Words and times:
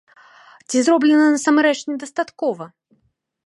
Ці 0.69 0.77
зроблена 0.87 1.27
насамрэч 1.35 1.77
недастаткова? 1.93 2.65